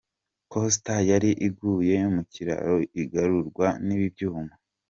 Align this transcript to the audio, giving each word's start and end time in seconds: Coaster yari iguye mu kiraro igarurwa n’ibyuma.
Coaster 0.51 1.01
yari 1.11 1.31
iguye 1.47 1.97
mu 2.13 2.21
kiraro 2.33 2.77
igarurwa 3.01 3.67
n’ibyuma. 3.85 4.53